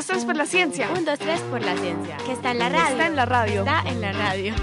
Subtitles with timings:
[0.00, 0.88] dos, tres por la ciencia.
[0.96, 2.16] Un, dos, tres por la ciencia.
[2.24, 2.90] Que está en la radio.
[2.90, 3.60] Está en la radio.
[3.60, 4.54] Está en la radio.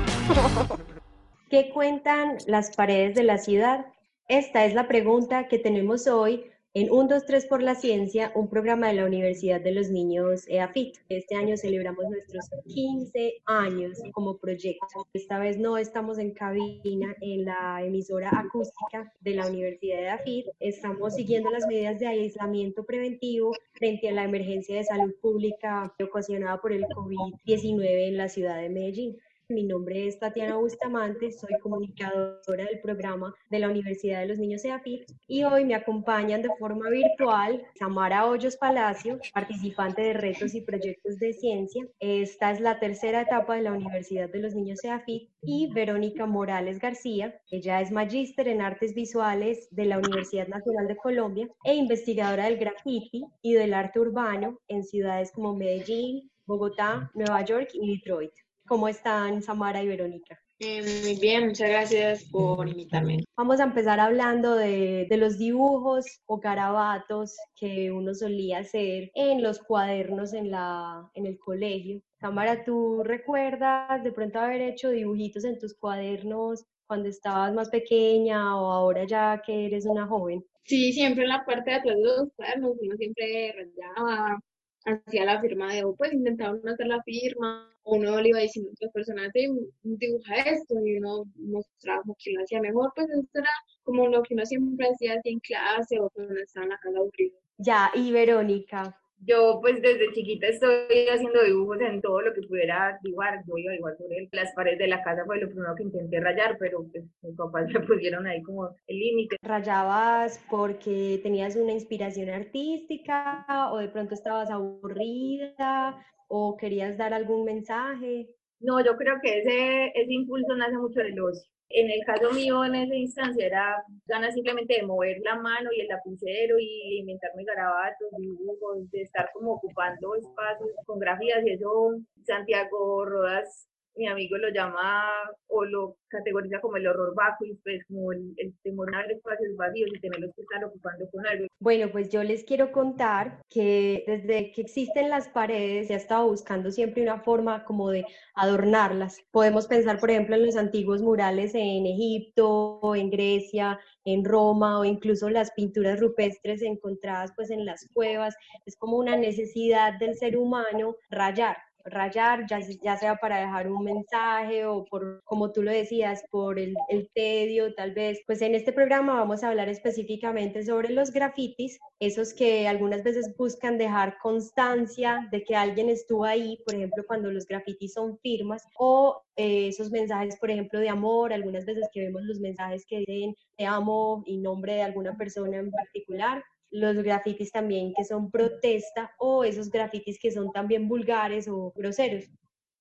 [1.49, 3.85] ¿Qué cuentan las paredes de la ciudad?
[4.27, 8.49] Esta es la pregunta que tenemos hoy en 1, 2, 3 por la Ciencia, un
[8.49, 10.97] programa de la Universidad de los Niños EAFIT.
[11.09, 15.07] Este año celebramos nuestros 15 años como proyecto.
[15.11, 20.45] Esta vez no estamos en cabina en la emisora acústica de la Universidad de EAFIT.
[20.59, 26.61] Estamos siguiendo las medidas de aislamiento preventivo frente a la emergencia de salud pública ocasionada
[26.61, 29.17] por el COVID-19 en la ciudad de Medellín.
[29.49, 34.65] Mi nombre es Tatiana Bustamante, soy comunicadora del programa de la Universidad de los Niños
[34.65, 40.59] EAFIT y hoy me acompañan de forma virtual Samara Hoyos Palacio, participante de retos y
[40.59, 41.87] proyectos de ciencia.
[42.01, 46.79] Esta es la tercera etapa de la Universidad de los Niños EAFIT y Verónica Morales
[46.79, 47.39] García.
[47.49, 52.57] Ella es magíster en artes visuales de la Universidad Nacional de Colombia e investigadora del
[52.57, 58.33] graffiti y del arte urbano en ciudades como Medellín, Bogotá, Nueva York y Detroit.
[58.67, 60.37] ¿Cómo están Samara y Verónica?
[60.59, 63.23] Eh, muy bien, muchas gracias por invitarme.
[63.37, 69.41] Vamos a empezar hablando de, de, los dibujos o carabatos que uno solía hacer en
[69.41, 72.01] los cuadernos en, la, en el colegio.
[72.19, 78.59] Samara, ¿tú recuerdas de pronto haber hecho dibujitos en tus cuadernos cuando estabas más pequeña
[78.59, 80.43] o ahora ya que eres una joven?
[80.63, 84.39] Sí, siempre en la parte de atrás de los cuadernos uno siempre rayaba,
[84.85, 88.91] hacía la firma de, pues intentaba hacer la firma, uno le iba diciendo a otras
[88.91, 93.49] personas, dibuja esto, y uno mostraba como que lo hacía mejor, pues esto era
[93.83, 96.97] como lo que uno siempre hacía así en clase o cuando estaba en la casa
[96.97, 97.37] aburrido.
[97.57, 102.99] Ya, y Verónica, yo pues desde chiquita estoy haciendo dibujos en todo lo que pudiera
[103.01, 103.41] dibujar.
[103.47, 106.57] Yo iba igual sobre las paredes de la casa fue lo primero que intenté rayar,
[106.59, 109.37] pero pues mis papás me pusieron ahí como el límite.
[109.41, 117.45] ¿Rayabas porque tenías una inspiración artística o de pronto estabas aburrida o querías dar algún
[117.45, 118.29] mensaje?
[118.59, 121.49] No, yo creo que ese, ese impulso nace mucho del ocio.
[121.69, 125.81] En el caso mío, en esa instancia, era ganas simplemente de mover la mano y
[125.81, 131.97] el lapicero y inventarme garabatos, dibujos, de estar como ocupando espacios con grafías y eso
[132.25, 135.03] Santiago Rodas mi amigo lo llama
[135.47, 139.89] o lo categoriza como el horror y pues como el, temor a ver espacios vacíos
[139.93, 141.47] y tenerlos que estar ocupando con algo.
[141.59, 146.27] Bueno, pues yo les quiero contar que desde que existen las paredes se ha estado
[146.27, 149.19] buscando siempre una forma como de adornarlas.
[149.31, 154.85] Podemos pensar, por ejemplo, en los antiguos murales en Egipto, en Grecia, en Roma o
[154.85, 158.35] incluso las pinturas rupestres encontradas pues en las cuevas.
[158.65, 161.57] Es como una necesidad del ser humano rayar
[161.89, 166.75] rayar, ya, sea para dejar un mensaje o por, como tú lo decías, por el,
[166.89, 168.19] el tedio, tal vez.
[168.25, 173.35] Pues en este programa vamos a hablar específicamente sobre los grafitis, esos que algunas veces
[173.37, 178.63] buscan dejar constancia de que alguien estuvo ahí, por ejemplo, cuando los grafitis son firmas,
[178.77, 182.99] o eh, esos mensajes, por ejemplo, de amor, algunas veces que vemos los mensajes que
[182.99, 188.29] dicen te amo y nombre de alguna persona en particular, los grafitis también que son
[188.31, 192.25] protesta o esos grafitis que son también vulgares o groseros.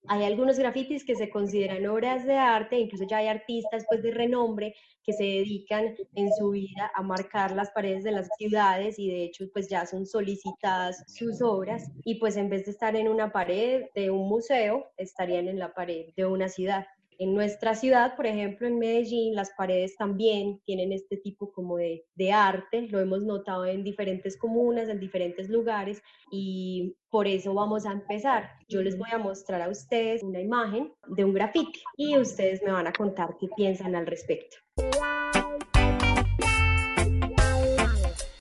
[0.09, 4.13] Hay algunos grafitis que se consideran obras de arte, incluso ya hay artistas pues de
[4.13, 9.09] renombre que se dedican en su vida a marcar las paredes de las ciudades y
[9.09, 13.09] de hecho pues ya son solicitadas sus obras y pues en vez de estar en
[13.09, 16.87] una pared de un museo, estarían en la pared de una ciudad.
[17.19, 22.04] En nuestra ciudad, por ejemplo, en Medellín, las paredes también tienen este tipo como de,
[22.15, 27.87] de, arte, lo hemos notado en diferentes comunas, en diferentes lugares y por eso vamos
[27.87, 28.50] a empezar.
[28.69, 32.72] Yo les voy a mostrar a ustedes una imagen de un grafiti y ustedes me
[32.72, 34.59] van a contar qué piensan al respecto.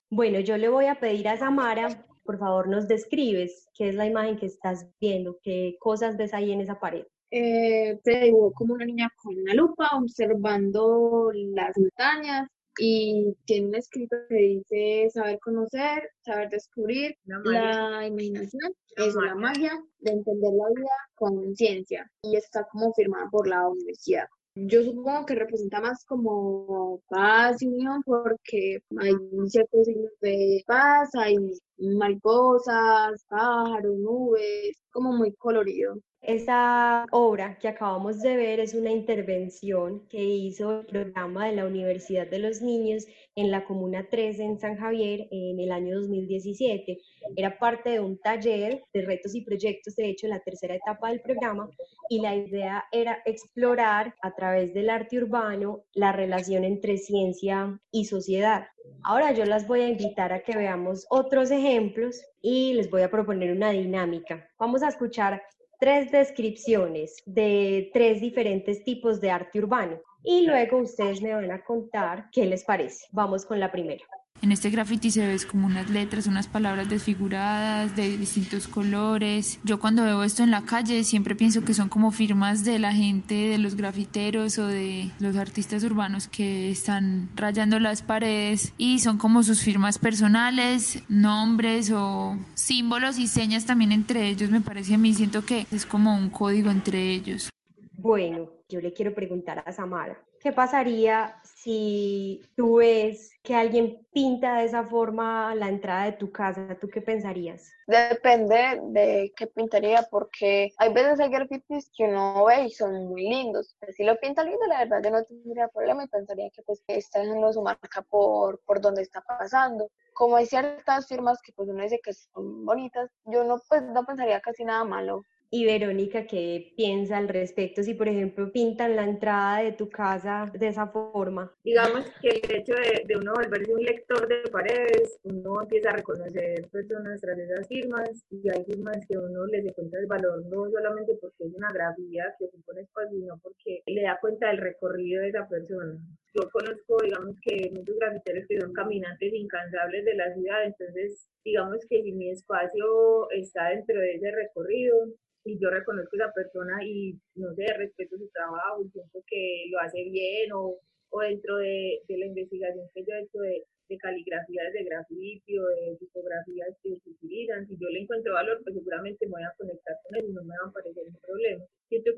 [0.10, 4.06] Bueno, yo le voy a pedir a Samara, por favor nos describes qué es la
[4.06, 8.74] imagen que estás viendo, qué cosas ves ahí en esa pared eh, te dibujó como
[8.76, 12.48] una niña con una lupa observando las montañas
[12.78, 19.72] y tiene un escrito que dice saber conocer, saber descubrir, la, imaginación, es la magia
[20.00, 24.26] de entender la vida con ciencia y está como firmada por la universidad.
[24.58, 29.14] Yo supongo que representa más como paz y unión porque hay
[29.48, 31.38] ciertos signos de paz, hay
[31.78, 35.96] mariposas, pájaros, nubes, como muy colorido.
[36.28, 41.68] Esta obra que acabamos de ver es una intervención que hizo el programa de la
[41.68, 43.06] Universidad de los Niños
[43.36, 46.98] en la Comuna 13 en San Javier en el año 2017.
[47.36, 51.22] Era parte de un taller de retos y proyectos, de hecho la tercera etapa del
[51.22, 51.70] programa,
[52.10, 58.06] y la idea era explorar a través del arte urbano la relación entre ciencia y
[58.06, 58.66] sociedad.
[59.04, 63.12] Ahora yo las voy a invitar a que veamos otros ejemplos y les voy a
[63.12, 64.50] proponer una dinámica.
[64.58, 65.42] Vamos a escuchar
[65.80, 71.64] tres descripciones de tres diferentes tipos de arte urbano y luego ustedes me van a
[71.64, 73.06] contar qué les parece.
[73.12, 74.04] Vamos con la primera.
[74.42, 79.60] En este graffiti se ve como unas letras, unas palabras desfiguradas de distintos colores.
[79.64, 82.94] Yo cuando veo esto en la calle siempre pienso que son como firmas de la
[82.94, 89.00] gente, de los grafiteros o de los artistas urbanos que están rayando las paredes y
[89.00, 94.52] son como sus firmas personales, nombres o símbolos y señas también entre ellos.
[94.52, 97.50] Me parece a mí, siento que es como un código entre ellos.
[97.98, 104.58] Bueno, yo le quiero preguntar a Samara, ¿qué pasaría si tú ves que alguien pinta
[104.58, 106.78] de esa forma la entrada de tu casa?
[106.80, 107.74] ¿Tú qué pensarías?
[107.88, 113.24] Depende de qué pintaría, porque hay veces hay grafitis que uno ve y son muy
[113.24, 113.76] lindos.
[113.90, 117.22] si lo pinta lindo, la verdad yo no tendría problema y pensaría que pues está
[117.22, 119.90] dejando su marca por, por donde está pasando.
[120.14, 124.06] Como hay ciertas firmas que pues uno dice que son bonitas, yo no, pues, no
[124.06, 129.04] pensaría casi nada malo y Verónica, ¿qué piensa al respecto si, por ejemplo, pintan la
[129.04, 131.52] entrada de tu casa de esa forma?
[131.64, 136.68] Digamos que el hecho de, uno volverse un lector de paredes, uno empieza a reconocer
[136.70, 141.18] personas tras esas firmas y hay firmas que uno les encuentra el valor no solamente
[141.22, 145.30] porque es una grafía que supone espacio, sino porque le da cuenta del recorrido de
[145.30, 146.00] esa persona.
[146.36, 151.80] Yo conozco, digamos, que muchos grafiteros que son caminantes incansables de la ciudad, entonces, digamos
[151.90, 155.16] que si mi espacio está dentro de ese recorrido,
[155.46, 159.80] y yo reconozco a esa persona y no sé, respeto su trabajo siento que lo
[159.80, 160.80] hace bien o,
[161.10, 165.58] o dentro de, de, la investigación que yo he hecho de, de caligrafías de grafiti
[165.58, 169.54] o de tipografías que utilizan, si yo le encuentro valor, pues seguramente me voy a
[169.56, 171.64] conectar con él y no me va a parecer un problema.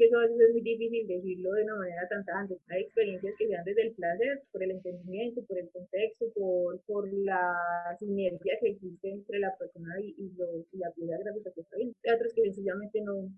[0.08, 2.58] Eso es muy difícil decirlo de una manera tan tajante.
[2.70, 6.80] Hay experiencias que se dan desde el placer, por el entendimiento, por el contexto, por,
[6.84, 7.54] por la
[8.00, 11.92] sinergia que existe entre la persona y, y, la pieza gráfica que está ahí.
[12.06, 13.30] Hay otros que sencillamente no,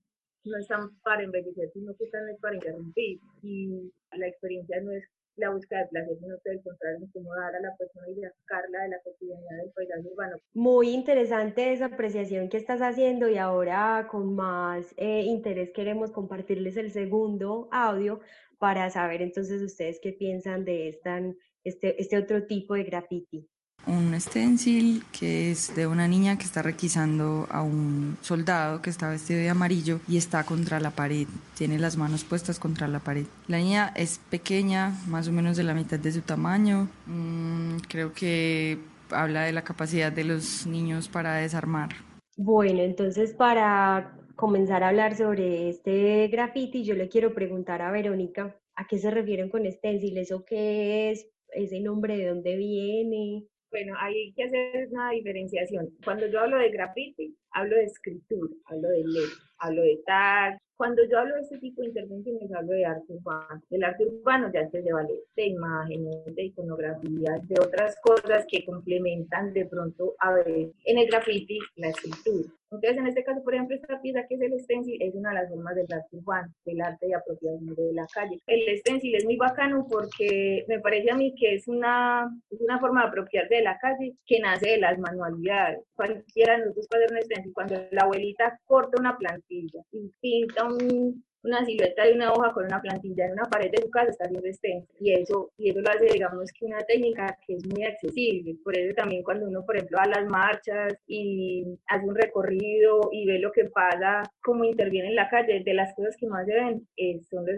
[0.45, 3.19] no están para envejecer, sino que están para interrumpir.
[3.41, 5.05] Y la experiencia no es
[5.39, 8.89] la búsqueda de placer, sino que al contrario, incomodar a la persona y sacarla de
[8.89, 10.37] la cotidianidad del paisaje urbano.
[10.53, 16.77] Muy interesante esa apreciación que estás haciendo y ahora con más eh, interés queremos compartirles
[16.77, 18.19] el segundo audio
[18.57, 21.21] para saber entonces ustedes qué piensan de esta,
[21.63, 23.49] este, este otro tipo de graffiti
[23.89, 29.09] un stencil que es de una niña que está requisando a un soldado que está
[29.09, 31.27] vestido de amarillo y está contra la pared,
[31.57, 33.25] tiene las manos puestas contra la pared.
[33.47, 38.13] La niña es pequeña, más o menos de la mitad de su tamaño, mm, creo
[38.13, 38.77] que
[39.09, 41.89] habla de la capacidad de los niños para desarmar.
[42.37, 48.55] Bueno, entonces para comenzar a hablar sobre este graffiti, yo le quiero preguntar a Verónica,
[48.75, 50.17] ¿a qué se refieren con stencil?
[50.17, 51.27] ¿Eso qué es?
[51.51, 53.47] ¿Ese nombre de dónde viene?
[53.71, 55.89] Bueno, hay que hacer una diferenciación.
[56.03, 60.57] Cuando yo hablo de graffiti, hablo de escritura, hablo de letra, hablo de tag.
[60.77, 63.61] Cuando yo hablo de este tipo de intervenciones, hablo de arte urbano.
[63.69, 69.51] El arte urbano ya de valer de imágenes, de iconografía, de otras cosas que complementan
[69.51, 72.49] de pronto a ver en el graffiti la escritura.
[72.71, 75.35] Entonces, en este caso, por ejemplo, esta pieza que es el stencil es una de
[75.35, 78.39] las formas del arte urbano, del arte de apropiación de la calle.
[78.45, 82.79] El stencil es muy bacano porque me parece a mí que es una, es una
[82.79, 85.79] forma de apropiarse de la calle que nace de las manualidades.
[85.95, 87.17] Cualquiera de nosotros puede un
[87.53, 92.65] cuando la abuelita corta una plantilla y pinta un, una silueta de una hoja con
[92.65, 95.81] una plantilla en una pared de su casa está haciendo stencil y eso, y eso
[95.81, 99.65] lo hace digamos que una técnica que es muy accesible, por eso también cuando uno
[99.65, 104.23] por ejemplo va a las marchas y hace un recorrido y ve lo que pasa,
[104.43, 107.57] cómo interviene en la calle, de las cosas que más se ven eh, son los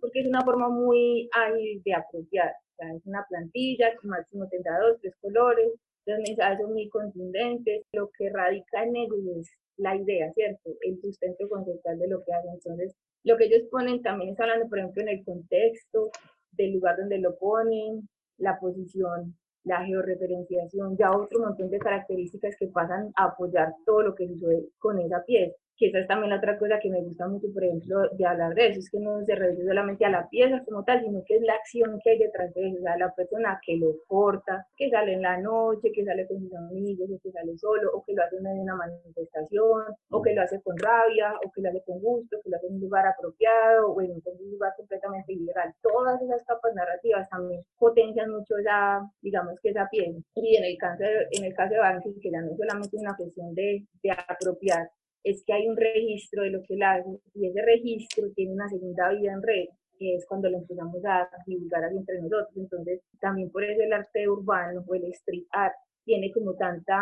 [0.00, 4.48] porque es una forma muy ágil de apropiar, o sea, es una plantilla que máximo
[4.48, 5.70] tendrá dos, tres colores,
[6.06, 10.70] los mensajes son muy contundentes, lo que radica en ellos es la idea, ¿cierto?
[10.82, 12.52] El sustento conceptual de lo que hacen.
[12.54, 12.94] Entonces,
[13.24, 16.10] lo que ellos ponen también está hablando, por ejemplo, en el contexto,
[16.52, 18.08] del lugar donde lo ponen,
[18.38, 24.14] la posición, la georreferenciación, ya otro montón de características que pasan a apoyar todo lo
[24.14, 27.28] que sucede con esa pieza que esa es también la otra cosa que me gusta
[27.28, 30.28] mucho, por ejemplo, de hablar de eso, es que no se reduce solamente a la
[30.28, 32.96] pieza como tal, sino que es la acción que hay detrás de eso, o sea,
[32.96, 37.10] la persona que lo corta, que sale en la noche, que sale con sus amigos,
[37.10, 40.60] o que sale solo, o que lo hace en una manifestación, o que lo hace
[40.62, 43.92] con rabia, o que lo hace con gusto, que lo hace en un lugar apropiado,
[43.92, 45.72] o en un lugar completamente ilegal.
[45.82, 50.18] Todas esas capas narrativas también potencian mucho esa, digamos que esa pieza.
[50.34, 53.16] Y en el caso en el caso de Banksy, que ya no es solamente una
[53.16, 54.88] cuestión de, de apropiar,
[55.24, 58.68] es que hay un registro de lo que él hace y ese registro tiene una
[58.68, 59.68] segunda vida en red.
[59.98, 62.56] que es cuando lo empezamos a divulgar entre nosotros.
[62.56, 67.00] Entonces, también por eso el arte urbano o el street art tiene como tanta,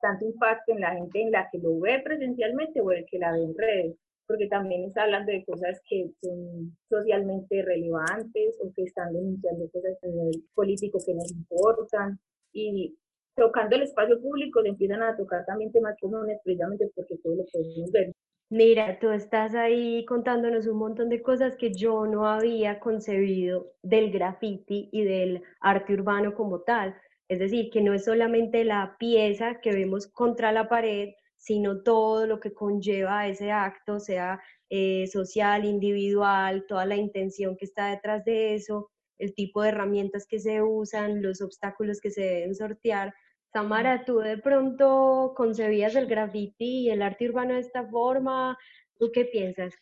[0.00, 3.32] tanto impacto en la gente en la que lo ve presencialmente o el que la
[3.32, 3.96] ve en redes,
[4.26, 10.02] porque también está hablando de cosas que son socialmente relevantes o que están denunciando cosas
[10.02, 12.18] a nivel político que nos importan
[12.54, 12.96] y
[13.36, 17.44] tocando el espacio público le empiezan a tocar también temas comunes precisamente porque todo lo
[17.52, 18.12] podemos ver.
[18.50, 24.10] Mira, tú estás ahí contándonos un montón de cosas que yo no había concebido del
[24.12, 26.94] graffiti y del arte urbano como tal.
[27.28, 32.26] Es decir, que no es solamente la pieza que vemos contra la pared, sino todo
[32.26, 38.24] lo que conlleva ese acto, sea eh, social, individual, toda la intención que está detrás
[38.24, 43.14] de eso, el tipo de herramientas que se usan, los obstáculos que se deben sortear.
[43.54, 48.58] Tamara, ¿tú de pronto concebías el graffiti y el arte urbano de esta forma?
[48.98, 49.72] ¿Tú qué piensas?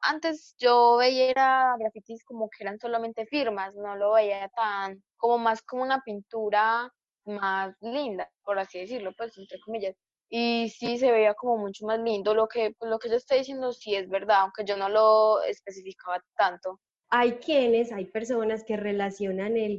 [0.00, 5.60] Antes yo veía grafitis como que eran solamente firmas, no lo veía tan, como más
[5.62, 6.88] como una pintura
[7.24, 9.96] más linda, por así decirlo, pues entre comillas.
[10.30, 12.32] Y sí se veía como mucho más lindo.
[12.32, 15.42] Lo que, pues, lo que yo estoy diciendo sí es verdad, aunque yo no lo
[15.42, 16.78] especificaba tanto.
[17.10, 19.78] Hay quienes, hay personas que relacionan el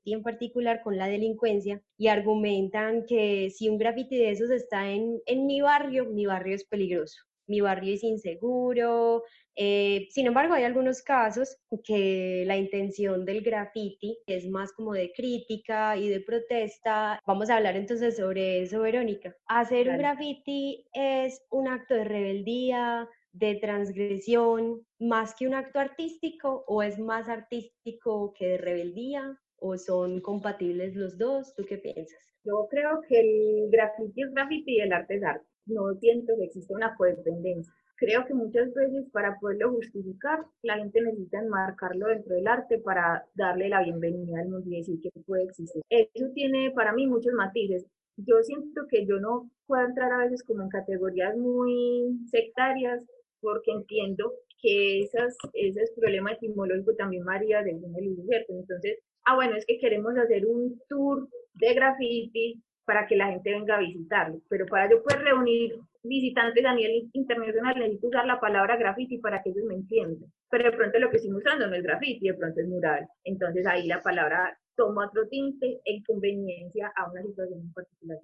[0.00, 4.90] graffiti en particular con la delincuencia y argumentan que si un graffiti de esos está
[4.90, 9.22] en, en mi barrio, mi barrio es peligroso, mi barrio es inseguro.
[9.56, 15.12] Eh, sin embargo, hay algunos casos que la intención del graffiti es más como de
[15.12, 17.20] crítica y de protesta.
[17.26, 19.34] Vamos a hablar entonces sobre eso, Verónica.
[19.46, 26.64] Hacer un graffiti es un acto de rebeldía, de transgresión, más que un acto artístico
[26.66, 31.54] o es más artístico que de rebeldía o son compatibles los dos?
[31.54, 32.18] ¿Tú qué piensas?
[32.44, 35.46] Yo creo que el graffiti es graffiti y el arte es arte.
[35.66, 37.72] No siento que exista una codependencia.
[37.96, 43.26] Creo que muchas veces para poderlo justificar, la gente necesita enmarcarlo dentro del arte para
[43.34, 45.82] darle la bienvenida al mundo y decir que puede existir.
[45.90, 47.84] Eso tiene para mí muchos matices.
[48.16, 53.04] Yo siento que yo no puedo entrar a veces como en categorías muy sectarias
[53.42, 58.52] porque entiendo que esas, ese problema etimológico también varía un el ¿cierto?
[58.52, 63.52] Entonces, ah, bueno, es que queremos hacer un tour de graffiti para que la gente
[63.52, 68.40] venga a visitarlo, pero para yo poder reunir visitantes a nivel internacional necesito usar la
[68.40, 70.30] palabra graffiti para que ellos me entiendan.
[70.50, 73.06] Pero de pronto lo que estoy usando no es graffiti, de pronto es mural.
[73.24, 78.18] Entonces ahí la palabra toma otro tinte en conveniencia a una situación en particular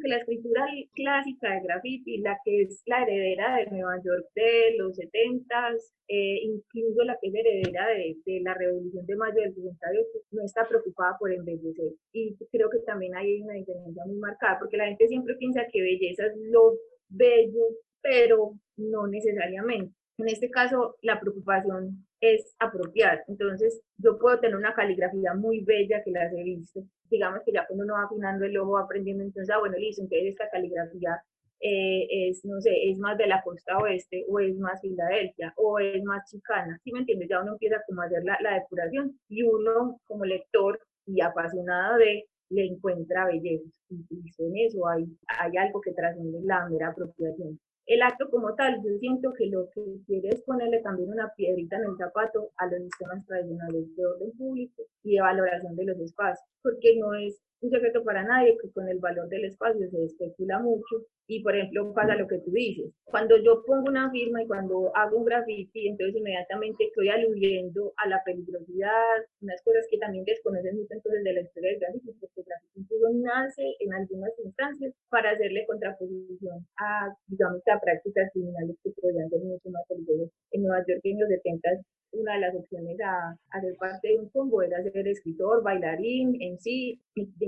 [0.00, 4.76] que la escritura clásica de graffiti, la que es la heredera de Nueva York de
[4.78, 9.54] los 70s, eh, incluso la que es heredera de, de, la Revolución de Mayo del
[9.54, 11.92] 68, no está preocupada por embellecer.
[12.12, 15.82] Y creo que también hay una diferencia muy marcada, porque la gente siempre piensa que
[15.82, 16.74] belleza es lo
[17.08, 17.64] bello,
[18.02, 19.94] pero no necesariamente.
[20.16, 23.24] En este caso, la preocupación es apropiar.
[23.26, 26.84] Entonces, yo puedo tener una caligrafía muy bella que las he visto.
[27.10, 30.28] Digamos que ya cuando uno va afinando el ojo, aprendiendo, entonces, ah, bueno, listo, entonces
[30.28, 31.20] esta caligrafía
[31.60, 35.78] eh, es, no sé, es más de la costa oeste, o es más Filadelfia, o
[35.80, 36.78] es más chicana.
[36.84, 37.28] ¿Sí me entiendes?
[37.28, 41.98] Ya uno empieza como a hacer la, la depuración y uno, como lector y apasionado
[41.98, 43.68] de, le encuentra belleza.
[43.90, 44.04] Y,
[44.38, 48.98] en eso hay, hay algo que trasciende la mera apropiación el acto como tal, yo
[48.98, 52.82] siento que lo que quiere es ponerle también una piedrita en el zapato a los
[52.82, 57.70] sistemas tradicionales de orden público y de valoración de los espacios, porque no es un
[57.70, 61.06] secreto para nadie que con el valor del espacio se especula mucho.
[61.26, 64.94] Y por ejemplo pasa lo que tú dices, cuando yo pongo una firma y cuando
[64.94, 70.76] hago un graffiti, entonces inmediatamente estoy aludiendo a la peligrosidad, unas cosas que también desconocen
[70.76, 74.92] mucho entonces de la historia del graffiti, porque el graffiti incluso nace en algunas instancias
[75.08, 80.28] para hacerle contraposición a, digamos, a prácticas criminales que podrían ser mucho más peligrosas.
[80.52, 81.68] En Nueva York en los 70
[82.14, 86.58] una de las opciones a, hacer parte de un combo era ser escritor, bailarín en
[86.58, 87.00] sí,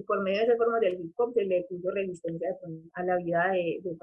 [0.07, 2.49] por medio de esa forma del hip hop se le puso resistencia
[2.95, 3.97] a la vida de, de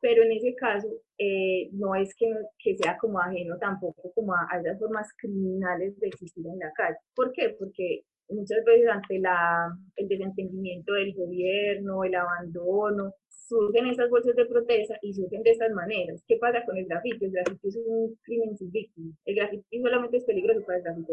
[0.00, 2.26] Pero en ese caso, eh, no es que,
[2.58, 6.72] que, sea como ajeno tampoco como a, a esas formas criminales de existir en la
[6.72, 6.96] calle.
[7.14, 7.54] ¿Por qué?
[7.58, 14.46] Porque muchas veces ante la, el desentendimiento del gobierno, el abandono, surgen esas bolsas de
[14.46, 16.22] protesta y surgen de estas maneras.
[16.26, 17.26] ¿Qué pasa con el grafiti?
[17.26, 19.14] El grafiti es un crimen sin víctima.
[19.24, 21.12] El grafiti solamente es peligroso para el grafiti.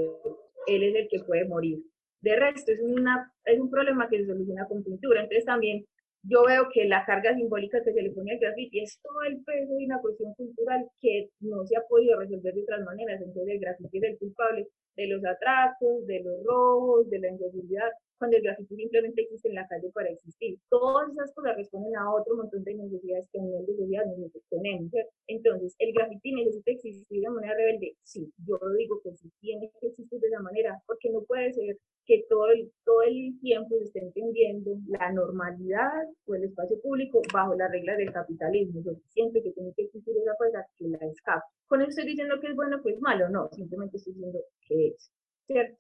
[0.68, 1.80] Él es el que puede morir.
[2.22, 5.22] De resto, es, una, es un problema que se soluciona con pintura.
[5.22, 5.86] Entonces también
[6.24, 9.42] yo veo que la carga simbólica que se le pone al graffiti es todo el
[9.44, 13.22] peso de una cuestión cultural que no se ha podido resolver de otras maneras.
[13.22, 17.88] Entonces el graffiti es el culpable de los atracos, de los robos, de la inseguridad,
[18.18, 20.60] cuando el graffiti simplemente existe en la calle para existir.
[20.70, 24.44] Todas esas cosas responden a otro montón de necesidades que a nivel de sociedad nosotros
[24.50, 24.92] tenemos.
[25.28, 27.96] Entonces, ¿el graffiti necesita existir de manera rebelde?
[28.04, 31.78] Sí, yo digo que sí tiene que existir de esa manera, porque no puede ser
[32.10, 37.22] que todo el, todo el tiempo se esté entendiendo la normalidad o el espacio público
[37.32, 38.82] bajo las reglas del capitalismo.
[38.84, 41.44] Yo siento que tiene que existir esa cosa que la escapa.
[41.68, 44.88] Con eso estoy diciendo que es bueno que es malo, no, simplemente estoy diciendo que
[44.88, 45.12] es,
[45.46, 45.78] ¿cierto?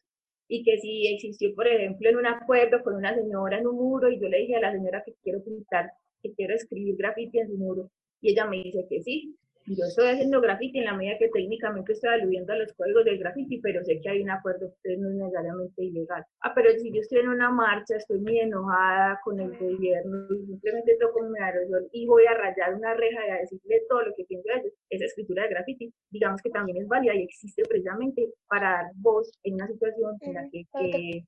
[0.47, 4.11] Y que si existió, por ejemplo, en un acuerdo con una señora en un muro
[4.11, 5.89] y yo le dije a la señora que quiero pintar,
[6.21, 7.89] que quiero escribir graffiti en su muro,
[8.21, 11.93] y ella me dice que sí, yo estoy haciendo graffiti en la medida que técnicamente
[11.93, 15.09] estoy aludiendo a los códigos del graffiti, pero sé que hay un acuerdo que no
[15.09, 16.25] es necesariamente ilegal.
[16.41, 20.45] Ah, pero si yo estoy en una marcha, estoy muy enojada con el gobierno y
[20.45, 24.15] simplemente toco mi aerosol y voy a rayar una reja y a decirle todo lo
[24.15, 28.33] que pienso de esa escritura de graffiti, digamos que también es válida y existe precisamente
[28.47, 30.65] para dar voz en una situación en la que,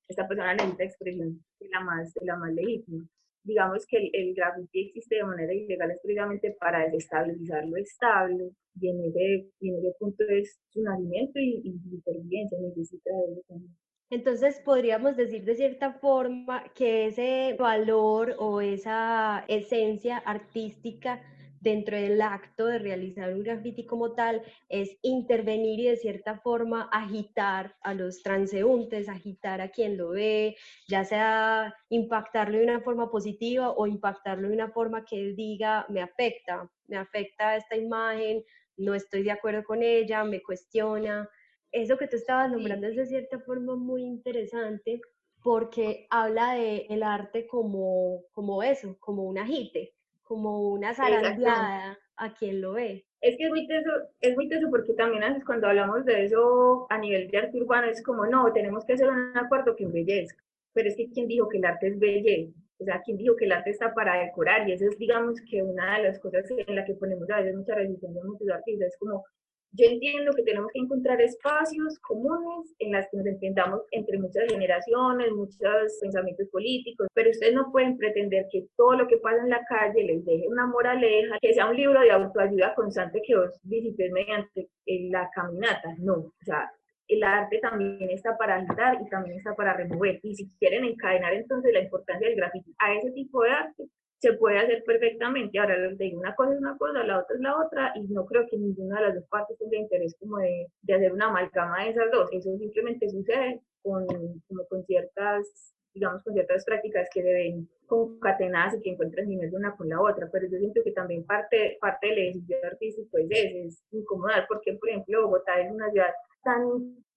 [0.07, 3.05] esta persona necesita expresión de la más, de la más legítima
[3.43, 8.89] digamos que el, el graffiti existe de manera ilegal precisamente para desestabilizar lo estable y
[8.89, 13.75] en ese, en ese punto es su nacimiento y, y supervivencia, necesita de eso también.
[14.10, 21.21] Entonces podríamos decir de cierta forma que ese valor o esa esencia artística
[21.62, 26.89] dentro del acto de realizar un graffiti como tal es intervenir y de cierta forma
[26.91, 33.10] agitar a los transeúntes, agitar a quien lo ve, ya sea impactarlo de una forma
[33.10, 38.44] positiva o impactarlo de una forma que diga me afecta, me afecta esta imagen,
[38.77, 41.30] no estoy de acuerdo con ella, me cuestiona.
[41.72, 45.00] Eso que tú estabas nombrando es de cierta forma muy interesante
[45.44, 49.94] porque habla de el arte como, como eso, como un agite
[50.31, 53.03] como una zarandeada a quien lo ve.
[53.19, 53.89] Es que es muy teso,
[54.21, 57.88] es muy teso porque también a cuando hablamos de eso a nivel de arte urbano
[57.88, 60.41] es como, no, tenemos que hacer un acuerdo que embellezca.
[60.71, 62.57] Pero es que ¿quién dijo que el arte es belleza?
[62.79, 64.69] O sea, ¿quién dijo que el arte está para decorar?
[64.69, 67.53] Y eso es, digamos, que una de las cosas en la que ponemos a veces
[67.53, 68.88] mucha resistencia de muchos artistas.
[68.88, 69.25] Es como,
[69.74, 74.44] yo entiendo que tenemos que encontrar espacios comunes en las que nos entendamos entre muchas
[74.51, 79.50] generaciones, muchos pensamientos políticos, pero ustedes no pueden pretender que todo lo que pasa en
[79.50, 83.60] la calle les deje una moraleja, que sea un libro de autoayuda constante que os
[83.63, 84.70] visites mediante
[85.10, 85.96] la caminata.
[86.00, 86.70] No, o sea,
[87.07, 90.20] el arte también está para agitar y también está para remover.
[90.24, 93.84] Y si quieren encadenar entonces la importancia del graffiti a ese tipo de arte,
[94.22, 95.57] se puede hacer perfectamente.
[95.57, 98.46] Ahora digo, una cosa es una cosa, la otra es la otra, y no creo
[98.48, 101.90] que ninguna de las dos partes tenga interés como de, de hacer una amalgama de
[101.90, 102.29] esas dos.
[102.31, 104.05] Eso simplemente sucede con,
[104.48, 109.57] como con ciertas, digamos, con ciertas prácticas que deben concatenadas y que encuentran nivel de
[109.57, 110.29] una con la otra.
[110.31, 114.88] Pero yo siento que también parte, parte del ejercicio artístico es, es incomodar, porque, por
[114.88, 116.62] ejemplo, Bogotá es una ciudad tan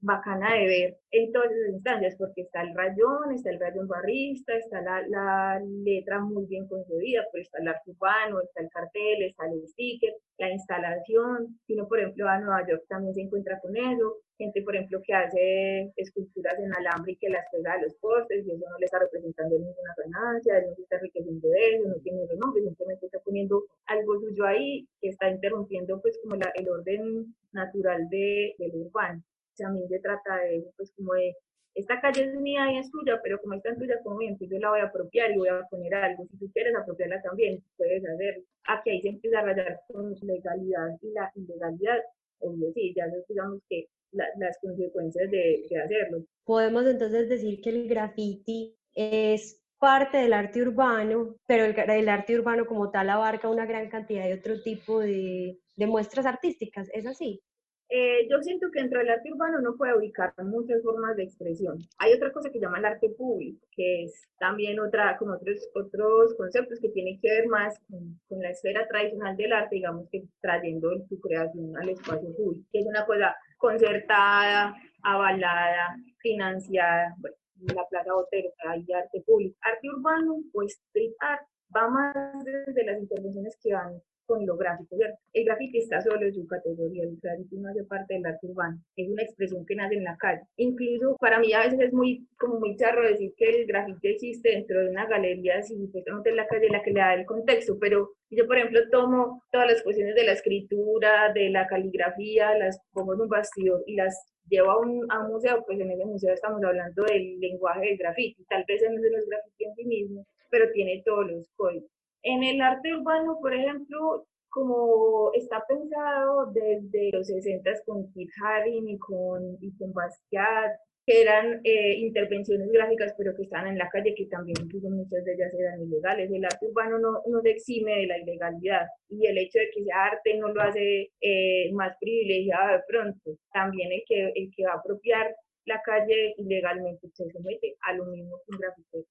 [0.04, 4.54] bacana de ver en todas esas instancias, porque está el rayón, está el rayón barrista,
[4.56, 9.22] está la, la letra muy bien concebida, pues está el arte urbano, está el cartel,
[9.22, 11.58] está el sticker, la instalación.
[11.66, 14.18] Si uno, por ejemplo, a Nueva York también se encuentra con eso.
[14.36, 18.44] Gente, por ejemplo, que hace esculturas en alambre y que las pega a los postes
[18.44, 21.94] y eso no le está representando ninguna ganancia, no se está enriqueciendo de eso, no
[22.02, 26.68] tiene renombre, simplemente está poniendo algo suyo ahí que está interrumpiendo pues como la, el
[26.68, 29.22] orden natural de, del urbano
[29.56, 31.34] también se trata de, pues como de,
[31.74, 34.58] esta calle es mía y es tuya, pero como está en tuya como entonces yo
[34.58, 36.24] la voy a apropiar y voy a poner algo.
[36.30, 38.42] Si tú quieres apropiarla también, puedes hacer.
[38.68, 41.98] Aquí ahí se empieza a rayar con legalidad y la ilegalidad.
[42.38, 46.24] Obvio, sí, ya digamos que las consecuencias de, de hacerlo.
[46.44, 52.38] Podemos entonces decir que el graffiti es parte del arte urbano, pero el, el, arte
[52.38, 57.06] urbano como tal abarca una gran cantidad de otro tipo de, de muestras artísticas, ¿es
[57.06, 57.42] así?
[57.90, 61.78] Eh, yo siento que dentro del arte urbano uno puede ubicar muchas formas de expresión.
[61.98, 66.34] Hay otra cosa que llama el arte público, que es también otra, como otros, otros
[66.36, 70.24] conceptos que tienen que ver más con, con la esfera tradicional del arte, digamos que
[70.40, 77.14] trayendo su creación al espacio público, que es una cosa concertada, avalada, financiada.
[77.18, 77.36] Bueno,
[77.68, 79.56] en la Plaza Botero hay arte público.
[79.62, 84.96] Arte urbano o street art va más desde las intervenciones que van con lo gráfico,
[85.32, 88.78] El graffiti está solo en su categoría, el graffiti no hace parte del arte urbano,
[88.96, 90.42] es una expresión que nace en la calle.
[90.56, 94.50] Incluso para mí a veces es muy, como muy charro decir que el graffiti existe
[94.50, 97.78] dentro de una galería, si supuestamente es la calle la que le da el contexto,
[97.78, 102.80] pero yo, por ejemplo, tomo todas las cuestiones de la escritura, de la caligrafía, las
[102.92, 106.04] pongo en un bastidor y las llevo a un, a un museo, pues en ese
[106.04, 109.84] museo estamos hablando del lenguaje del graffiti, tal vez no es el graffiti en sí
[109.84, 111.93] mismo, pero tiene todos los códigos.
[112.24, 118.88] En el arte urbano, por ejemplo, como está pensado desde los 60 con Kit Haring
[118.88, 120.72] y con, y con Basquiat,
[121.04, 125.22] que eran eh, intervenciones gráficas, pero que estaban en la calle, que también incluso muchas
[125.22, 126.30] de ellas eran ilegales.
[126.32, 129.84] El arte urbano no, no se exime de la ilegalidad y el hecho de que
[129.84, 133.36] sea arte no lo hace eh, más privilegiado de pronto.
[133.52, 135.34] También el que, el que va a apropiar
[135.66, 139.04] la calle ilegalmente se somete a lo mismo que un grafitero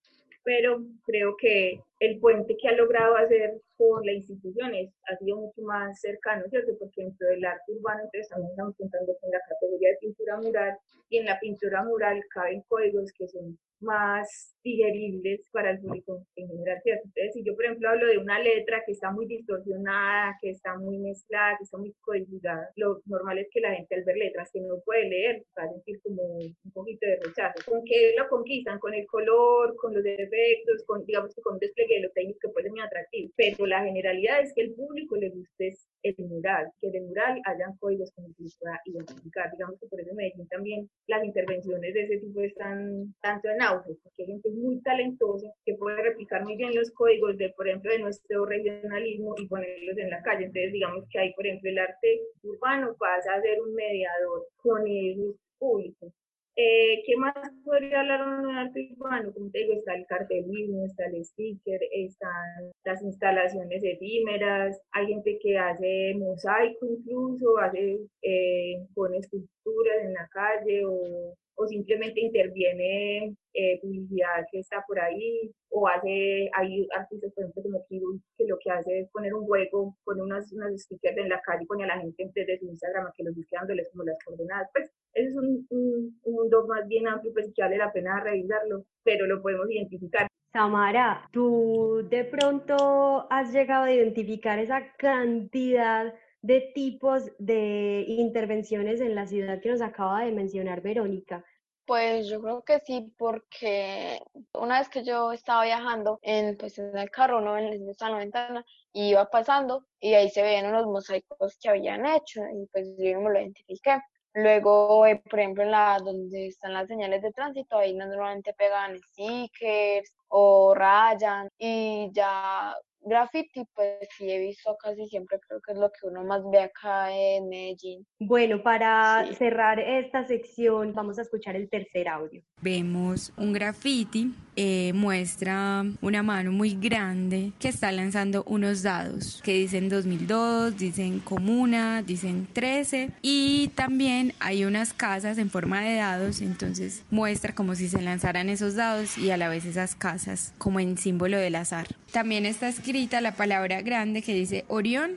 [0.43, 5.62] pero creo que el puente que ha logrado hacer con las instituciones ha sido mucho
[5.62, 6.73] más cercano, ¿cierto?
[6.79, 10.77] Porque dentro del arte urbano entonces también estamos contando con la categoría de pintura mural
[11.10, 16.47] y en la pintura mural caben códigos que son más digeribles para el público en
[16.47, 17.03] general, ¿cierto?
[17.06, 20.77] Entonces, si yo, por ejemplo, hablo de una letra que está muy distorsionada, que está
[20.77, 24.49] muy mezclada, que está muy codificada, lo normal es que la gente al ver letras
[24.51, 27.69] que no puede leer va a sentir como un poquito de rechazo.
[27.69, 28.79] ¿Con qué lo conquistan?
[28.79, 32.49] Con el color, con los efectos, con, digamos con un despliegue de los técnicos que
[32.49, 36.69] puede ser muy atractivo, pero la generalidad es que el público le guste el mural,
[36.79, 39.51] que el mural hayan códigos que se pueda identificar.
[39.51, 43.62] Digamos que por eso en Medellín también las intervenciones de ese tipo están tanto en
[43.62, 47.67] auge, porque hay gente muy talentosa que puede replicar muy bien los códigos de, por
[47.67, 50.45] ejemplo, de nuestro regionalismo y ponerlos en la calle.
[50.45, 54.88] Entonces, digamos que ahí, por ejemplo, el arte urbano pasa a ser un mediador con
[54.88, 56.13] el público.
[56.55, 57.33] Eh, ¿Qué más
[57.65, 59.33] podría hablar de un arte urbano?
[59.33, 65.39] Como te digo, está el cartelismo, está el sticker, están las instalaciones efímeras, hay gente
[65.41, 73.35] que hace mosaico incluso, hace, eh, pone esculturas en la calle o o simplemente interviene
[73.53, 78.45] eh, publicidad que está por ahí, o hace, hay artistas, por ejemplo, como Kiru, que
[78.47, 81.67] lo que hace es poner un juego, pone unas, unas stickers en la calle y
[81.67, 84.69] pone a la gente desde su Instagram a que los busque dándoles como las coordenadas.
[84.73, 88.19] Pues ese es un, un, un mundo más bien amplio, pues que vale la pena
[88.19, 90.28] revisarlo, pero lo podemos identificar.
[90.52, 99.15] Samara, ¿tú de pronto has llegado a identificar esa cantidad de tipos de intervenciones en
[99.15, 101.43] la ciudad que nos acaba de mencionar Verónica?
[101.86, 104.19] Pues yo creo que sí, porque
[104.54, 107.58] una vez que yo estaba viajando en, pues, en el carro, ¿no?
[107.58, 112.67] En la ventana, iba pasando y ahí se veían unos mosaicos que habían hecho y
[112.67, 113.99] pues yo me lo identifiqué.
[114.35, 118.97] Luego, eh, por ejemplo, en la donde están las señales de tránsito, ahí normalmente pegan
[118.97, 125.77] stickers o rayan y ya graffiti, pues sí he visto casi siempre, creo que es
[125.77, 128.05] lo que uno más ve acá en Medellín.
[128.19, 132.41] Bueno, para cerrar esta sección, vamos a escuchar el tercer audio.
[132.61, 139.53] Vemos un graffiti, eh, muestra una mano muy grande que está lanzando unos dados que
[139.53, 146.41] dicen 2002, dicen comuna, dicen 13 y también hay unas casas en forma de dados,
[146.41, 150.22] entonces muestra como si se lanzaran esos dados y a la vez esas casas
[150.57, 151.88] como en símbolo del azar.
[152.12, 155.15] También está escrita la palabra grande que dice Orión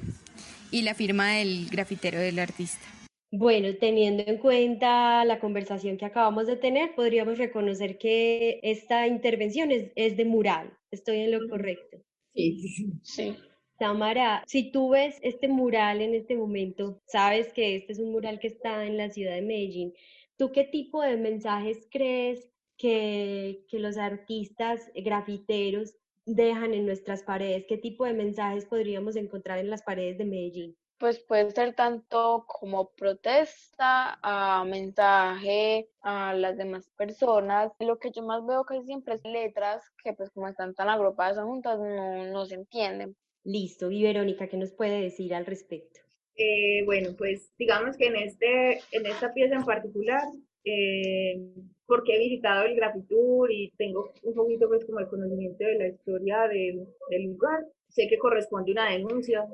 [0.71, 2.87] y la firma del grafitero del artista.
[3.31, 9.71] Bueno, teniendo en cuenta la conversación que acabamos de tener, podríamos reconocer que esta intervención
[9.73, 10.73] es, es de mural.
[10.90, 11.99] ¿Estoy en lo correcto?
[12.35, 13.37] Sí, sí.
[13.79, 18.38] Tamara, si tú ves este mural en este momento, sabes que este es un mural
[18.38, 19.92] que está en la ciudad de Medellín,
[20.38, 27.65] ¿tú qué tipo de mensajes crees que, que los artistas grafiteros dejan en nuestras paredes?
[27.69, 30.77] ¿Qué tipo de mensajes podríamos encontrar en las paredes de Medellín?
[30.99, 37.71] Pues puede ser tanto como protesta, a mensaje a las demás personas.
[37.81, 41.39] Lo que yo más veo casi siempre es letras que pues como están tan agrupadas
[41.39, 43.15] juntas no, no se entienden.
[43.45, 43.91] Listo.
[43.91, 46.01] Y Verónica, ¿qué nos puede decir al respecto?
[46.35, 50.23] Eh, bueno, pues digamos que en, este, en esta pieza en particular
[50.65, 51.39] eh,
[51.87, 55.88] porque he visitado el Grafitur y tengo un poquito pues como el conocimiento de la
[55.88, 57.64] historia del, del lugar.
[57.88, 59.46] Sé que corresponde una denuncia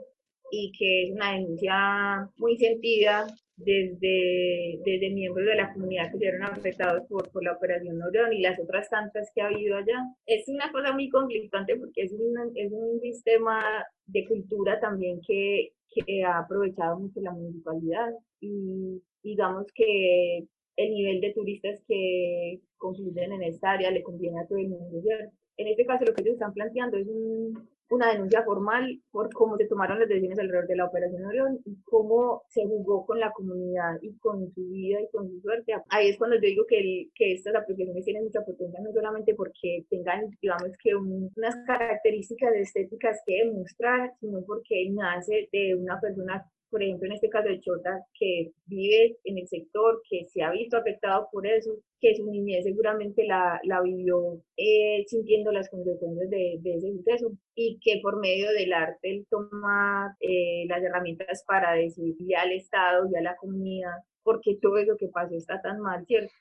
[0.51, 6.42] y que es una denuncia muy sentida desde, desde miembros de la comunidad que fueron
[6.42, 9.99] afectados por, por la operación Orión y las otras tantas que ha habido allá.
[10.27, 13.62] Es una cosa muy conflictante porque es, es un sistema
[14.07, 21.21] de cultura también que, que ha aprovechado mucho la municipalidad y digamos que el nivel
[21.21, 25.01] de turistas que confluyen en esta área le conviene a todo el mundo.
[25.57, 27.07] En este caso lo que ellos están planteando es
[27.91, 31.77] una denuncia formal por cómo se tomaron las decisiones alrededor de la Operación Orión y
[31.85, 35.75] cómo se jugó con la comunidad y con su vida y con su suerte.
[35.91, 39.85] Ahí es cuando yo digo que, que estas aplicaciones tienen mucha potencia, no solamente porque
[39.91, 46.83] tengan, digamos que unas características estéticas que demostrar, sino porque nace de una persona por
[46.83, 50.79] ejemplo, en este caso de Chota, que vive en el sector, que se ha visto
[50.79, 56.57] afectado por eso, que su niñez seguramente la, la vivió eh, sintiendo las consecuencias de,
[56.61, 61.75] de, ese suceso y que por medio del arte él toma eh, las herramientas para
[61.75, 65.79] decirle al Estado y a la comunidad por qué todo eso que pasó está tan
[65.79, 66.33] mal, ¿cierto?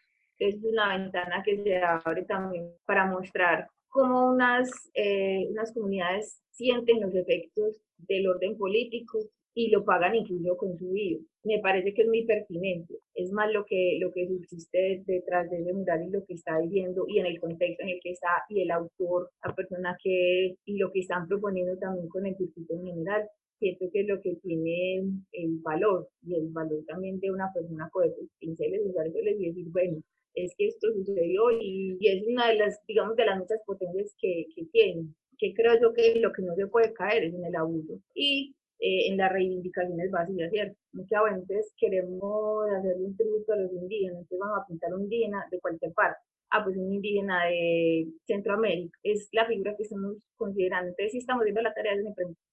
[0.41, 7.01] es una ventana que se abre también para mostrar cómo unas, eh, unas comunidades sienten
[7.01, 9.19] los efectos del orden político
[9.53, 11.19] y lo pagan incluso con su vida.
[11.43, 12.95] Me parece que es muy pertinente.
[13.13, 16.59] Es más lo que, lo que subsiste detrás de ese mural y lo que está
[16.59, 20.55] viviendo y en el contexto en el que está y el autor, la persona que
[20.65, 23.27] y lo que están proponiendo también con el circuito en general.
[23.59, 27.89] Siento que es lo que tiene el valor y el valor también de una persona
[27.91, 30.01] con esos pinceles, y decir, bueno,
[30.33, 34.15] es que esto sucedió y, y, es una de las, digamos, de las muchas potencias
[34.19, 37.45] que, que tiene, que creo yo que lo que no se puede caer es en
[37.45, 37.99] el abuso.
[38.15, 40.75] Y eh, en las reivindicaciones básicas, ¿cierto?
[40.93, 45.45] Muchas veces queremos hacerle un tributo a los indígenas, entonces vamos a pintar un indígena
[45.51, 46.19] de cualquier parte.
[46.49, 50.89] Ah, pues un indígena de Centroamérica, es la figura que estamos considerando.
[50.89, 51.93] Entonces, si estamos viendo la tarea,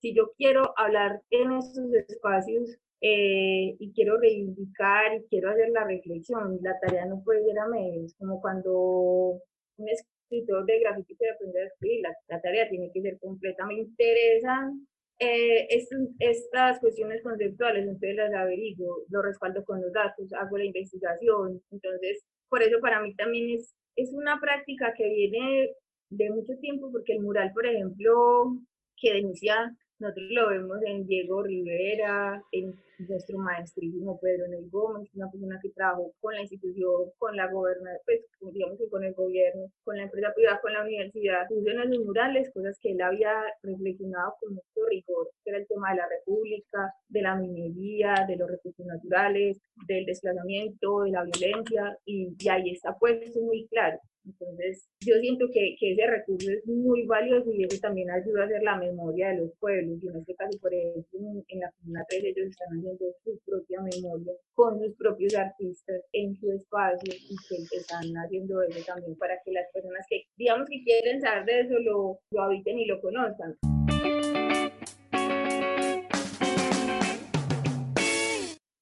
[0.03, 5.85] si yo quiero hablar en estos espacios eh, y quiero reivindicar y quiero hacer la
[5.85, 9.41] reflexión, la tarea no puede ser a medios, como cuando
[9.79, 13.83] un escritor de grafiti quiere aprender a escribir, la, la tarea tiene que ser completamente
[13.83, 14.87] interesante
[15.21, 15.69] eh,
[16.19, 21.61] estas cuestiones conceptuales, entonces las averiguo, lo respaldo con los datos, hago la investigación.
[21.71, 25.73] Entonces, por eso para mí también es, es una práctica que viene
[26.11, 28.57] de mucho tiempo, porque el mural, por ejemplo,
[28.97, 35.31] que denuncia nosotros lo vemos en Diego Rivera, en nuestro maestrísimo Pedro Nel Gómez, una
[35.31, 38.01] persona que trabajó con la institución, con la gobernación,
[38.41, 41.91] pues digamos que con el gobierno, con la empresa privada, con la universidad, puso en
[41.91, 43.33] los murales cosas que él había
[43.63, 48.37] reflexionado con mucho rigor, que era el tema de la república, de la minería, de
[48.37, 53.99] los recursos naturales, del desplazamiento, de la violencia, y, y ahí está puesto muy claro.
[54.29, 58.47] Entonces, yo siento que, que, ese recurso es muy valioso y eso también ayuda a
[58.47, 59.99] hacer la memoria de los pueblos.
[60.03, 63.81] Y en este caso, por ejemplo, en la Comuna 3 ellos están haciendo su propia
[63.81, 69.35] memoria con sus propios artistas en su espacio y que están haciendo eso también para
[69.45, 73.01] que las personas que, digamos, que quieren saber de eso lo, lo habiten y lo
[73.01, 73.57] conozcan.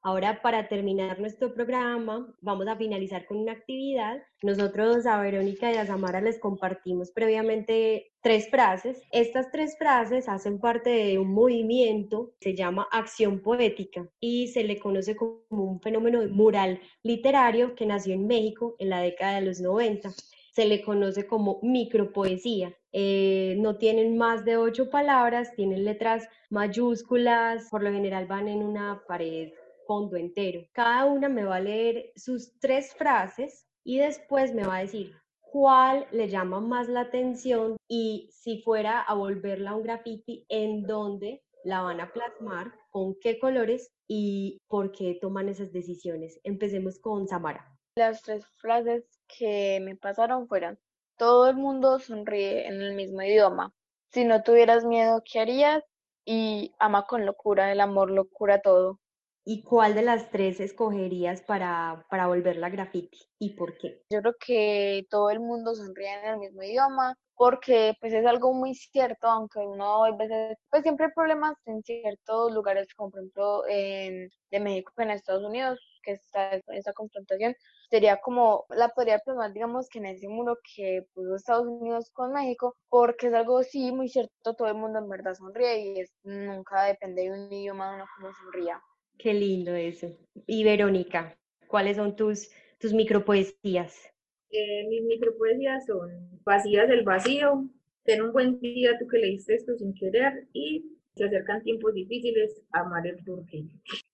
[0.06, 4.22] Ahora, para terminar nuestro programa, vamos a finalizar con una actividad.
[4.40, 9.02] Nosotros a Verónica y a Samara les compartimos previamente tres frases.
[9.10, 14.78] Estas tres frases hacen parte de un movimiento, se llama acción poética y se le
[14.78, 19.60] conoce como un fenómeno mural literario que nació en México en la década de los
[19.60, 20.10] 90
[20.52, 22.74] se le conoce como micropoesía.
[22.92, 28.62] Eh, no tienen más de ocho palabras, tienen letras mayúsculas, por lo general van en
[28.62, 29.50] una pared
[29.86, 30.66] fondo entero.
[30.72, 35.14] Cada una me va a leer sus tres frases y después me va a decir
[35.40, 40.82] cuál le llama más la atención y si fuera a volverla a un graffiti, en
[40.82, 46.40] dónde la van a plasmar, con qué colores y por qué toman esas decisiones.
[46.44, 47.76] Empecemos con Samara.
[47.96, 50.78] Las tres frases que me pasaron fueron,
[51.16, 53.72] todo el mundo sonríe en el mismo idioma.
[54.12, 55.82] Si no tuvieras miedo, ¿qué harías?
[56.24, 59.00] Y ama con locura, el amor locura todo.
[59.48, 64.02] ¿Y cuál de las tres escogerías para, para volverla graffiti y por qué?
[64.10, 68.52] Yo creo que todo el mundo sonríe en el mismo idioma porque pues es algo
[68.52, 73.20] muy cierto, aunque uno a veces, pues siempre hay problemas en ciertos lugares, como por
[73.20, 77.54] ejemplo en, de México en Estados Unidos, que está esa confrontación,
[77.90, 82.32] sería como la podría plasmar, digamos, que en ese muro que puso Estados Unidos con
[82.32, 86.84] México, porque es algo sí muy cierto, todo el mundo en verdad sonríe y nunca
[86.84, 88.82] depende de un idioma uno como sonría.
[89.18, 90.16] Qué lindo eso.
[90.46, 91.36] Y Verónica,
[91.68, 94.12] ¿cuáles son tus, tus micropoesías?
[94.50, 97.68] Eh, mis micropoesías son Vacías del vacío,
[98.04, 100.84] Ten un buen día tú que leíste esto sin querer y
[101.16, 103.64] Se acercan tiempos difíciles, Amar el turque.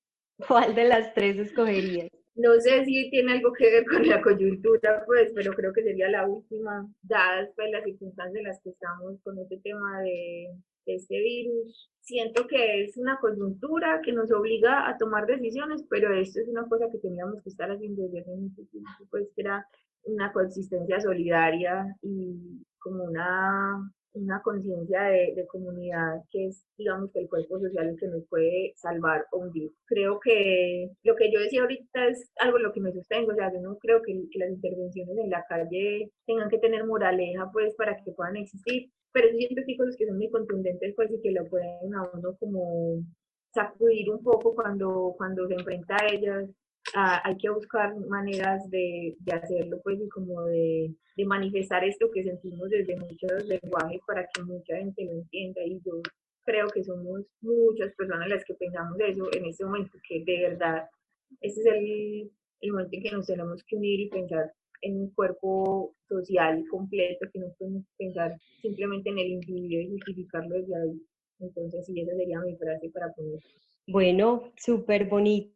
[0.49, 2.09] ¿Cuál de las tres escogerías?
[2.35, 6.09] No sé si tiene algo que ver con la coyuntura, pues, pero creo que sería
[6.09, 10.49] la última, dadas pues, las circunstancias en las que estamos con este tema de,
[10.87, 16.13] de este virus siento que es una coyuntura que nos obliga a tomar decisiones, pero
[16.15, 19.43] esto es una cosa que teníamos que estar haciendo desde hace mucho tiempo, pues que
[19.43, 19.67] era
[20.05, 27.21] una coexistencia solidaria y como una, una conciencia de, de, comunidad que es, digamos, que
[27.21, 29.71] el cuerpo social el que nos puede salvar o hundir.
[29.87, 33.53] Creo que lo que yo decía ahorita es algo lo que me sostengo, o sea,
[33.53, 37.77] yo no creo que, que las intervenciones en la calle tengan que tener moraleja, pues,
[37.77, 41.33] para que puedan existir, pero siempre hay cosas que son muy contundentes, pues, y que
[41.33, 43.03] lo pueden a uno como
[43.53, 46.49] sacudir un poco cuando, cuando se enfrenta a ellas.
[46.95, 52.11] Ah, hay que buscar maneras de, de hacerlo, pues, y como de, de, manifestar esto
[52.11, 55.63] que sentimos desde muchos lenguajes para que mucha gente lo entienda.
[55.65, 56.01] Y yo
[56.45, 60.89] creo que somos muchas personas las que pensamos eso en este momento, que de verdad,
[61.41, 65.11] este es el, el momento en que nos tenemos que unir y pensar en un
[65.15, 71.03] cuerpo social completo, que no podemos pensar simplemente en el individuo y justificarlo desde ahí.
[71.41, 73.41] Entonces, sí, esa sería mi frase para poner.
[73.89, 75.55] Bueno, súper bonito.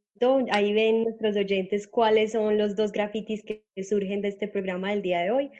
[0.51, 5.03] Ahí ven nuestros oyentes cuáles son los dos grafitis que surgen de este programa del
[5.03, 5.51] día de hoy.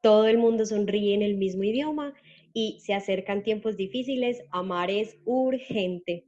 [0.00, 2.14] Todo el mundo sonríe en el mismo idioma
[2.54, 4.42] y se acercan tiempos difíciles.
[4.50, 6.24] Amar es urgente.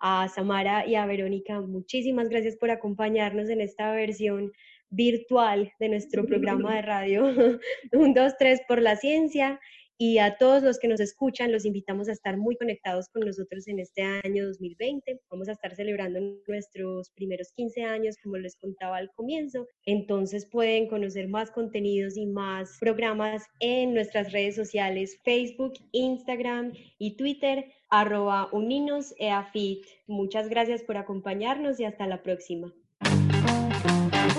[0.00, 4.52] A Samara y a Verónica, muchísimas gracias por acompañarnos en esta versión
[4.92, 7.24] virtual de nuestro programa de radio
[7.92, 9.58] Un, dos, tres por la ciencia.
[9.98, 13.68] Y a todos los que nos escuchan, los invitamos a estar muy conectados con nosotros
[13.68, 15.20] en este año 2020.
[15.30, 19.68] Vamos a estar celebrando nuestros primeros 15 años, como les contaba al comienzo.
[19.86, 27.16] Entonces pueden conocer más contenidos y más programas en nuestras redes sociales, Facebook, Instagram y
[27.16, 29.84] Twitter, arroba uninoseafit.
[30.08, 32.74] Muchas gracias por acompañarnos y hasta la próxima.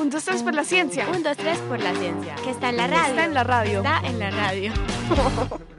[0.04, 1.08] Un, dos, tres por la ciencia.
[1.16, 2.36] Un, dos, tres por la ciencia.
[2.36, 3.08] Que está en la radio.
[3.08, 3.78] Está en la radio.
[3.78, 4.74] Está en la radio.